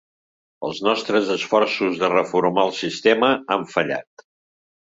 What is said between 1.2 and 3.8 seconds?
esforços de reformar el sistema han